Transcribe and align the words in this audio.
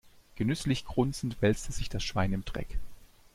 Genüsslich 0.33 0.83
grunzend 0.85 1.43
wälzte 1.43 1.71
sich 1.71 1.87
das 1.87 2.01
Schwein 2.01 2.33
im 2.33 2.43
Dreck. 2.43 2.79